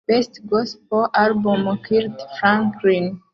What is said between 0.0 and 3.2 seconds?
Best Gospel Album Kirk Franklin